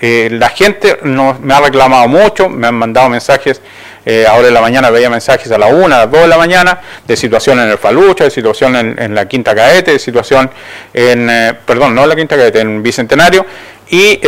La 0.00 0.48
gente 0.50 0.98
me 1.02 1.54
ha 1.54 1.60
reclamado 1.60 2.06
mucho, 2.06 2.48
me 2.48 2.68
han 2.68 2.76
mandado 2.76 3.08
mensajes, 3.08 3.60
eh, 4.10 4.26
ahora 4.26 4.48
en 4.48 4.54
la 4.54 4.62
mañana 4.62 4.88
veía 4.88 5.10
mensajes 5.10 5.52
a 5.52 5.58
la 5.58 5.66
1, 5.66 5.84
a 5.84 5.98
las 5.98 6.10
2 6.10 6.22
de 6.22 6.28
la 6.28 6.38
mañana, 6.38 6.80
de 7.06 7.14
situación 7.14 7.60
en 7.60 7.68
el 7.68 7.76
Falucha, 7.76 8.24
de 8.24 8.30
situación 8.30 8.74
en, 8.74 9.14
la 9.14 9.28
Quinta 9.28 9.54
Caete, 9.54 9.92
de 9.92 9.98
situación 9.98 10.50
en, 10.94 11.28
eh, 11.28 11.54
perdón, 11.66 11.94
no 11.94 12.04
en 12.04 12.08
la 12.08 12.16
Quinta 12.16 12.34
Caete, 12.34 12.60
en 12.60 12.82
Bicentenario, 12.82 13.44
y 13.90 14.18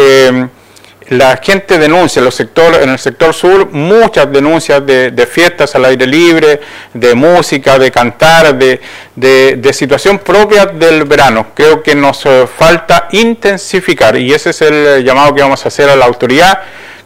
la 1.09 1.39
gente 1.43 1.79
denuncia 1.79 2.21
en, 2.21 2.27
los 2.27 2.35
sector, 2.35 2.75
en 2.75 2.91
el 2.91 2.99
sector 2.99 3.33
sur 3.33 3.71
muchas 3.73 4.31
denuncias 4.31 4.85
de, 4.85 5.29
fiestas 5.31 5.75
al 5.75 5.87
aire 5.87 6.07
libre, 6.07 6.61
de 6.93 7.15
música, 7.15 7.79
de 7.79 7.91
cantar, 7.91 8.55
de, 8.55 9.73
situación 9.73 10.19
propia 10.19 10.67
del 10.67 11.05
verano. 11.05 11.47
Creo 11.55 11.83
que 11.83 11.95
nos 11.95 12.27
eh, 12.27 12.47
falta 12.47 13.09
intensificar 13.13 14.17
y 14.19 14.33
ese 14.33 14.51
es 14.51 14.61
el 14.61 15.03
llamado 15.03 15.35
que 15.35 15.41
vamos 15.41 15.65
a 15.65 15.69
hacer 15.69 15.89
a 15.89 15.97
la 15.97 16.05
autoridad. 16.05 16.61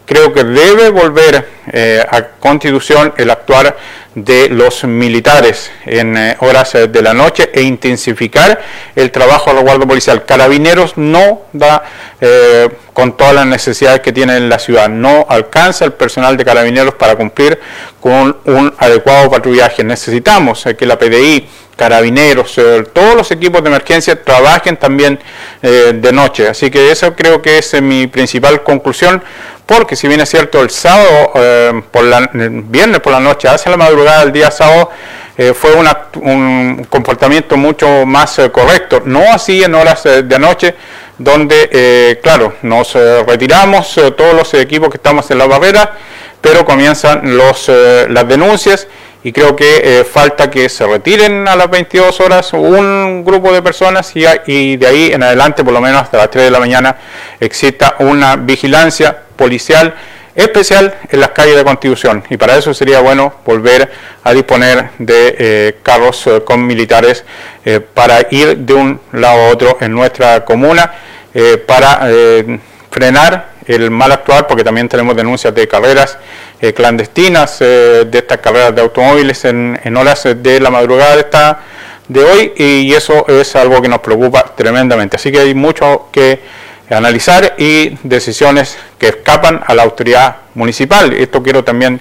Creo 0.05 0.33
que 0.33 0.43
debe 0.43 0.89
volver 0.89 1.47
eh, 1.71 2.05
a 2.09 2.23
constitución 2.23 3.13
el 3.17 3.29
actuar 3.29 3.75
de 4.15 4.47
los 4.47 4.85
militares 4.85 5.69
en 5.85 6.15
eh, 6.15 6.37
horas 6.39 6.73
eh, 6.75 6.87
de 6.87 7.01
la 7.01 7.13
noche 7.13 7.51
e 7.53 7.61
intensificar 7.61 8.59
el 8.95 9.11
trabajo 9.11 9.53
la 9.53 9.61
guardia 9.61 9.85
policial. 9.85 10.23
Carabineros 10.23 10.93
no 10.95 11.41
da 11.51 11.83
eh, 12.21 12.69
con 12.93 13.17
todas 13.17 13.35
las 13.35 13.45
necesidades 13.45 13.99
que 13.99 14.13
tiene 14.13 14.37
en 14.37 14.47
la 14.47 14.57
ciudad, 14.57 14.87
no 14.87 15.25
alcanza 15.27 15.83
el 15.83 15.91
personal 15.91 16.37
de 16.37 16.45
carabineros 16.45 16.95
para 16.95 17.17
cumplir 17.17 17.59
con 17.99 18.37
un 18.45 18.73
adecuado 18.77 19.29
patrullaje. 19.29 19.83
Necesitamos 19.83 20.63
que 20.77 20.85
la 20.85 20.97
PDI, 20.97 21.49
carabineros, 21.75 22.55
todos 22.93 23.15
los 23.15 23.29
equipos 23.31 23.61
de 23.61 23.67
emergencia 23.67 24.23
trabajen 24.23 24.77
también 24.77 25.19
de 25.61 26.11
noche. 26.13 26.47
Así 26.47 26.71
que 26.71 26.89
eso 26.89 27.13
creo 27.15 27.41
que 27.41 27.57
es 27.57 27.81
mi 27.81 28.07
principal 28.07 28.63
conclusión 28.63 29.21
porque 29.65 29.95
si 29.95 30.07
bien 30.07 30.21
es 30.21 30.29
cierto 30.29 30.61
el 30.61 30.69
sábado, 30.69 31.31
eh, 31.35 31.81
la, 32.03 32.29
viernes 32.33 32.99
por 32.99 33.11
la 33.11 33.19
noche, 33.19 33.47
hacia 33.47 33.71
la 33.71 33.77
madrugada 33.77 34.21
del 34.21 34.31
día 34.31 34.51
sábado, 34.51 34.91
eh, 35.37 35.53
fue 35.53 35.71
un 35.73 36.85
comportamiento 36.89 37.57
mucho 37.57 38.05
más 38.05 38.39
eh, 38.39 38.51
correcto, 38.51 39.01
no 39.05 39.21
así 39.33 39.63
en 39.63 39.73
horas 39.75 40.03
de 40.03 40.39
noche, 40.39 40.75
donde, 41.17 42.19
claro, 42.21 42.55
nos 42.61 42.93
retiramos 42.93 43.99
todos 44.17 44.33
los 44.33 44.53
equipos 44.53 44.89
que 44.89 44.97
estamos 44.97 45.29
en 45.31 45.37
la 45.37 45.47
barrera, 45.47 45.93
pero 46.41 46.65
comienzan 46.65 47.37
los, 47.37 47.71
las 48.09 48.27
denuncias 48.27 48.87
y 49.23 49.31
creo 49.31 49.55
que 49.55 50.05
falta 50.09 50.51
que 50.51 50.67
se 50.67 50.85
retiren 50.85 51.47
a 51.47 51.55
las 51.55 51.69
22 51.69 52.19
horas 52.19 52.51
un 52.51 53.23
grupo 53.23 53.51
de 53.53 53.61
personas 53.61 54.13
y, 54.13 54.25
y, 54.45 54.75
de 54.75 54.87
ahí 54.87 55.11
en 55.13 55.23
adelante, 55.23 55.63
por 55.63 55.73
lo 55.73 55.79
menos 55.79 56.01
hasta 56.01 56.17
las 56.17 56.29
3 56.29 56.45
de 56.45 56.51
la 56.51 56.59
mañana, 56.59 56.97
exista 57.39 57.95
una 57.99 58.35
vigilancia 58.35 59.24
policial 59.35 59.95
especial 60.35 60.93
en 61.09 61.19
las 61.21 61.29
calles 61.29 61.55
de 61.55 61.63
Constitución. 61.63 62.23
Y 62.29 62.37
para 62.37 62.57
eso 62.57 62.73
sería 62.73 62.99
bueno 62.99 63.33
volver 63.45 63.89
a 64.23 64.33
disponer 64.33 64.89
de 64.99 65.35
eh, 65.37 65.77
carros 65.81 66.27
eh, 66.27 66.41
con 66.45 66.65
militares 66.65 67.23
eh, 67.63 67.79
para 67.79 68.27
ir 68.31 68.57
de 68.57 68.73
un 68.73 68.99
lado 69.13 69.41
a 69.41 69.49
otro 69.49 69.77
en 69.79 69.91
nuestra 69.93 70.43
comuna 70.43 70.93
para 71.67 72.07
frenar 72.89 73.49
el 73.65 73.91
mal 73.91 74.09
actuar 74.09 74.47
porque 74.47 74.63
también 74.63 74.87
tenemos 74.87 75.17
denuncias 75.17 75.53
de 75.53 75.67
carreras 75.67 76.17
clandestinas 76.73 77.59
de 77.59 78.09
estas 78.13 78.37
carreras 78.37 78.73
de 78.73 78.81
automóviles 78.81 79.43
en, 79.43 79.77
en 79.83 79.97
horas 79.97 80.25
de 80.33 80.59
la 80.61 80.69
madrugada 80.69 81.15
de, 81.15 81.19
esta, 81.19 81.59
de 82.07 82.23
hoy 82.23 82.53
y 82.55 82.93
eso 82.93 83.27
es 83.27 83.53
algo 83.57 83.81
que 83.81 83.89
nos 83.89 83.99
preocupa 83.99 84.55
tremendamente. 84.55 85.17
Así 85.17 85.29
que 85.29 85.39
hay 85.39 85.53
mucho 85.53 86.07
que 86.09 86.39
analizar 86.89 87.55
y 87.57 87.97
decisiones 88.03 88.77
que 88.97 89.07
escapan 89.07 89.61
a 89.65 89.73
la 89.73 89.83
autoridad 89.83 90.37
municipal. 90.53 91.13
Esto 91.13 91.41
quiero 91.41 91.63
también 91.63 91.99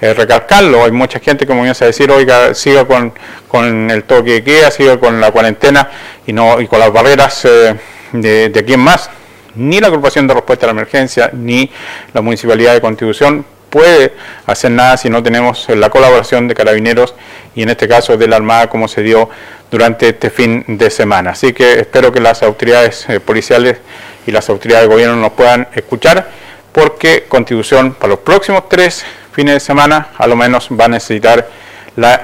eh, 0.00 0.14
recalcarlo. 0.14 0.84
Hay 0.84 0.92
mucha 0.92 1.20
gente 1.20 1.46
que 1.46 1.52
comienza 1.54 1.84
a 1.84 1.88
decir, 1.88 2.10
oiga, 2.10 2.54
siga 2.54 2.84
con, 2.84 3.12
con 3.48 3.90
el 3.90 4.04
toque 4.04 4.32
de 4.32 4.44
queda, 4.44 4.70
siga 4.70 4.98
con 4.98 5.20
la 5.20 5.30
cuarentena 5.30 5.88
y, 6.26 6.32
no, 6.32 6.60
y 6.60 6.66
con 6.66 6.78
las 6.78 6.92
barreras 6.92 7.44
eh, 7.44 7.76
de, 8.12 8.48
de 8.48 8.64
quién 8.64 8.80
más. 8.80 9.10
Ni 9.54 9.80
la 9.80 9.86
agrupación 9.86 10.26
de 10.26 10.34
respuesta 10.34 10.66
a 10.66 10.68
la 10.68 10.72
emergencia, 10.72 11.30
ni 11.32 11.70
la 12.12 12.20
municipalidad 12.20 12.74
de 12.74 12.80
Constitución 12.80 13.46
puede 13.70 14.12
hacer 14.46 14.70
nada 14.70 14.96
si 14.96 15.10
no 15.10 15.20
tenemos 15.20 15.68
la 15.68 15.90
colaboración 15.90 16.46
de 16.46 16.54
carabineros 16.54 17.14
y 17.56 17.62
en 17.62 17.70
este 17.70 17.88
caso 17.88 18.16
de 18.16 18.28
la 18.28 18.36
Armada 18.36 18.68
como 18.68 18.86
se 18.86 19.02
dio 19.02 19.28
durante 19.68 20.10
este 20.10 20.30
fin 20.30 20.64
de 20.68 20.90
semana. 20.90 21.30
Así 21.30 21.52
que 21.52 21.80
espero 21.80 22.12
que 22.12 22.20
las 22.20 22.44
autoridades 22.44 23.04
eh, 23.08 23.18
policiales 23.18 23.78
y 24.26 24.30
las 24.30 24.48
autoridades 24.48 24.88
de 24.88 24.94
gobierno 24.94 25.16
nos 25.16 25.32
puedan 25.32 25.68
escuchar, 25.74 26.28
porque 26.72 27.24
Constitución 27.28 27.94
para 27.94 28.10
los 28.10 28.18
próximos 28.20 28.68
tres 28.68 29.04
fines 29.32 29.54
de 29.54 29.60
semana 29.60 30.08
a 30.16 30.26
lo 30.26 30.36
menos 30.36 30.68
va 30.70 30.86
a 30.86 30.88
necesitar 30.88 31.48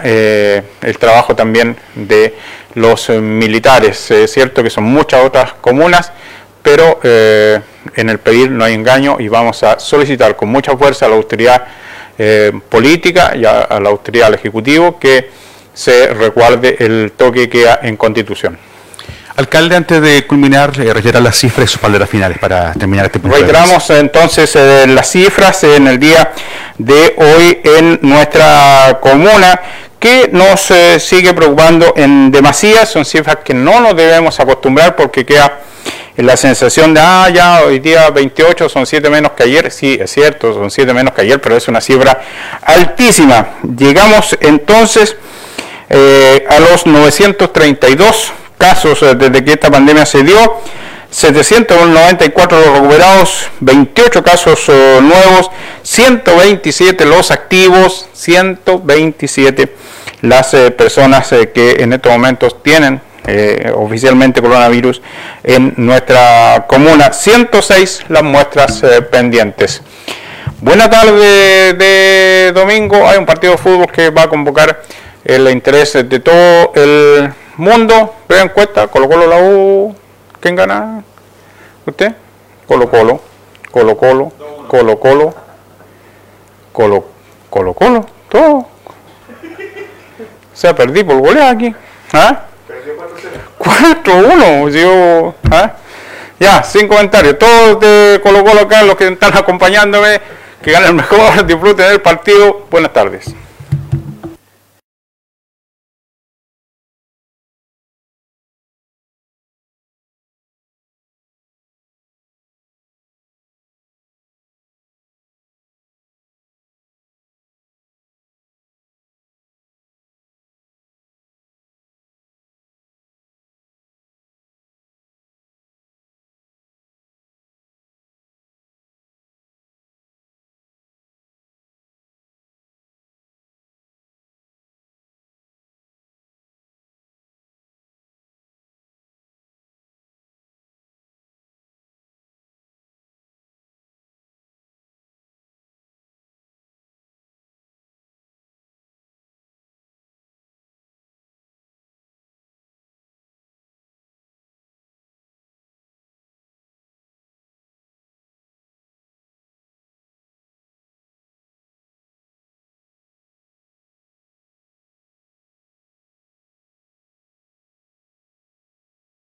eh, 0.02 0.62
el 0.82 0.98
trabajo 0.98 1.36
también 1.36 1.76
de 1.94 2.34
los 2.74 3.08
eh, 3.10 3.20
militares. 3.20 4.10
Es 4.10 4.32
cierto 4.32 4.62
que 4.62 4.70
son 4.70 4.84
muchas 4.84 5.24
otras 5.24 5.52
comunas, 5.60 6.12
pero 6.62 6.98
eh, 7.02 7.60
en 7.94 8.08
el 8.08 8.18
pedir 8.18 8.50
no 8.50 8.64
hay 8.64 8.74
engaño 8.74 9.16
y 9.20 9.28
vamos 9.28 9.62
a 9.62 9.78
solicitar 9.78 10.36
con 10.36 10.48
mucha 10.48 10.76
fuerza 10.76 11.06
a 11.06 11.08
la 11.08 11.16
autoridad 11.16 11.66
política 12.68 13.32
y 13.34 13.46
a, 13.46 13.80
la 13.80 13.88
autoridad 13.88 14.26
del 14.26 14.34
Ejecutivo 14.34 14.98
que 14.98 15.30
se 15.72 16.08
recuerde 16.08 16.76
el 16.78 17.12
toque 17.16 17.48
que 17.48 17.60
queda 17.60 17.80
en 17.82 17.96
Constitución. 17.96 18.58
Alcalde, 19.40 19.74
antes 19.74 20.02
de 20.02 20.26
culminar, 20.26 20.78
eh, 20.78 20.92
reiterar 20.92 21.22
las 21.22 21.34
cifras 21.34 21.64
y 21.64 21.72
sus 21.72 21.80
palabras 21.80 22.10
finales 22.10 22.36
para 22.36 22.74
terminar 22.74 23.06
este 23.06 23.20
punto. 23.20 23.38
Reiteramos 23.38 23.88
entonces 23.88 24.54
eh, 24.54 24.86
las 24.86 25.10
cifras 25.10 25.64
en 25.64 25.86
el 25.86 25.98
día 25.98 26.30
de 26.76 27.14
hoy 27.16 27.58
en 27.64 28.00
nuestra 28.02 28.98
comuna 29.00 29.58
que 29.98 30.28
nos 30.30 30.70
eh, 30.70 31.00
sigue 31.00 31.32
preocupando 31.32 31.94
en 31.96 32.30
demasía, 32.30 32.84
son 32.84 33.06
cifras 33.06 33.38
que 33.42 33.54
no 33.54 33.80
nos 33.80 33.96
debemos 33.96 34.38
acostumbrar 34.38 34.94
porque 34.94 35.24
queda 35.24 35.60
la 36.16 36.36
sensación 36.36 36.92
de, 36.92 37.00
ah, 37.00 37.30
ya 37.32 37.62
hoy 37.64 37.78
día 37.78 38.10
28 38.10 38.68
son 38.68 38.84
7 38.84 39.08
menos 39.08 39.32
que 39.32 39.44
ayer, 39.44 39.70
sí, 39.70 39.96
es 39.98 40.10
cierto, 40.10 40.52
son 40.52 40.70
7 40.70 40.92
menos 40.92 41.14
que 41.14 41.22
ayer, 41.22 41.40
pero 41.40 41.56
es 41.56 41.66
una 41.66 41.80
cifra 41.80 42.20
altísima. 42.60 43.54
Llegamos 43.74 44.36
entonces 44.42 45.16
a 45.88 46.60
los 46.60 46.84
932 46.84 48.34
casos 48.60 49.02
eh, 49.02 49.14
desde 49.16 49.42
que 49.42 49.52
esta 49.52 49.70
pandemia 49.70 50.04
se 50.04 50.22
dio, 50.22 50.60
794 51.10 52.60
los 52.60 52.72
recuperados, 52.74 53.46
28 53.58 54.22
casos 54.22 54.68
eh, 54.68 54.98
nuevos, 55.00 55.50
127 55.82 57.04
los 57.06 57.32
activos, 57.32 58.06
127 58.12 59.74
las 60.20 60.54
eh, 60.54 60.70
personas 60.70 61.34
que 61.52 61.76
en 61.80 61.94
estos 61.94 62.12
momentos 62.12 62.62
tienen 62.62 63.00
oficialmente 63.76 64.42
coronavirus 64.42 65.00
en 65.44 65.74
nuestra 65.76 66.64
comuna, 66.66 67.12
106 67.12 68.06
las 68.08 68.24
muestras 68.24 68.82
pendientes. 69.12 69.82
Buena 70.60 70.90
tarde 70.90 71.74
de 71.74 72.50
domingo, 72.52 73.06
hay 73.06 73.18
un 73.18 73.26
partido 73.26 73.52
de 73.52 73.58
fútbol 73.58 73.92
que 73.92 74.10
va 74.10 74.22
a 74.22 74.28
convocar 74.28 74.82
el 75.24 75.48
interés 75.48 75.92
de 75.92 76.18
todo 76.18 76.72
el 76.74 77.30
Mundo, 77.60 78.14
vea 78.26 78.42
encuesta, 78.42 78.86
Colo 78.86 79.06
Colo 79.06 79.26
la 79.26 79.36
U, 79.36 79.94
¿quién 80.40 80.56
gana? 80.56 81.04
¿Usted? 81.84 82.14
Colo 82.66 82.90
Colo, 82.90 83.20
Colo 83.70 83.98
Colo, 83.98 84.32
Colo 84.66 84.98
Colo, 84.98 85.34
Colo 86.72 87.04
Colo 87.50 87.74
Colo, 87.74 88.06
todo. 88.30 88.54
O 88.54 88.66
sea, 90.54 90.74
perdí 90.74 91.04
por 91.04 91.18
golear 91.18 91.54
aquí. 91.54 91.74
¿Ah? 92.14 92.44
4-1, 93.58 94.70
yo, 94.70 95.34
¿ah? 95.50 95.72
Ya, 96.38 96.62
sin 96.62 96.88
comentarios. 96.88 97.38
Todos 97.38 97.78
de 97.78 98.20
Colo 98.22 98.42
Colo 98.42 98.62
acá, 98.62 98.82
los 98.84 98.96
que 98.96 99.06
están 99.06 99.36
acompañándome, 99.36 100.18
que 100.62 100.72
ganen 100.72 100.96
mejor, 100.96 101.44
disfruten 101.46 101.88
del 101.88 102.00
partido. 102.00 102.66
Buenas 102.70 102.94
tardes. 102.94 103.34